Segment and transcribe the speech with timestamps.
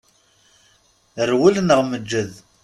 [1.29, 2.31] Rwel neɣ meǧǧed.